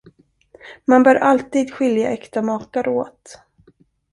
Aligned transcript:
Man 0.85 1.03
bör 1.03 1.15
alltid 1.15 1.73
skilja 1.73 2.09
äkta 2.11 2.41
makar 2.41 2.87
åt. 2.87 3.39